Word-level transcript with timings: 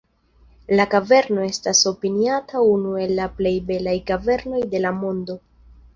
La 0.79 0.85
kaverno 0.93 1.43
estas 1.49 1.83
opiniata 1.91 2.63
unu 2.71 2.97
el 3.03 3.15
la 3.21 3.27
plej 3.43 3.55
belaj 3.71 3.97
kavernoj 4.11 4.63
de 4.73 4.83
la 4.87 4.95
mondo. 5.05 5.37